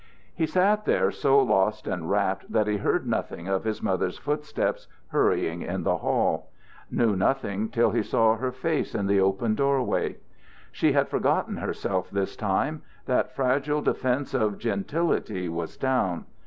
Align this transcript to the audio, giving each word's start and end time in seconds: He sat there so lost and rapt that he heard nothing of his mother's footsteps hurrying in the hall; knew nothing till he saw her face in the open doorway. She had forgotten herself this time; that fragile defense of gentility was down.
He 0.33 0.47
sat 0.47 0.85
there 0.85 1.11
so 1.11 1.39
lost 1.43 1.85
and 1.85 2.09
rapt 2.09 2.51
that 2.51 2.65
he 2.65 2.77
heard 2.77 3.05
nothing 3.05 3.47
of 3.47 3.65
his 3.65 3.83
mother's 3.83 4.17
footsteps 4.17 4.87
hurrying 5.09 5.61
in 5.61 5.83
the 5.83 5.99
hall; 5.99 6.49
knew 6.89 7.15
nothing 7.15 7.69
till 7.69 7.91
he 7.91 8.01
saw 8.01 8.35
her 8.37 8.51
face 8.51 8.95
in 8.95 9.05
the 9.05 9.21
open 9.21 9.53
doorway. 9.53 10.15
She 10.71 10.93
had 10.93 11.07
forgotten 11.07 11.57
herself 11.57 12.09
this 12.09 12.35
time; 12.35 12.81
that 13.05 13.35
fragile 13.35 13.83
defense 13.83 14.33
of 14.33 14.57
gentility 14.57 15.47
was 15.47 15.77
down. 15.77 16.25